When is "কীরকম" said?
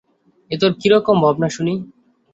0.81-1.17